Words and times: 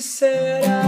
será? 0.00 0.85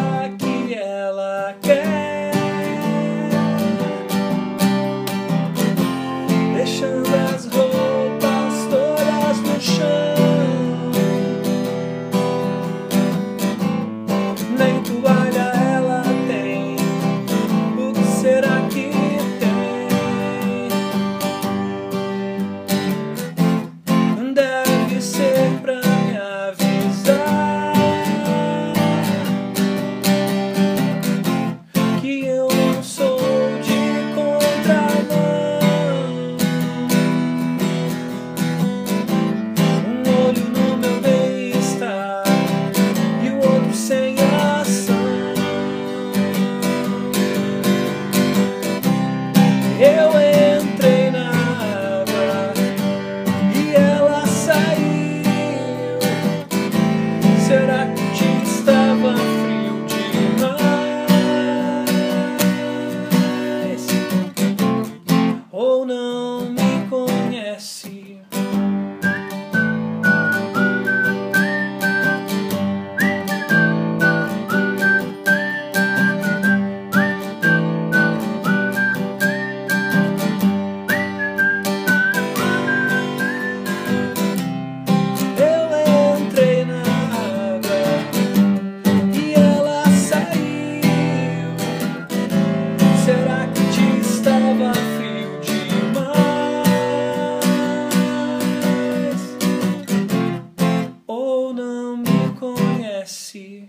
não 101.53 101.97
me 101.97 102.35
conhece. 102.39 103.69